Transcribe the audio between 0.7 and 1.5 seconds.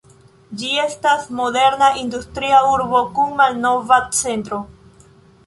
estas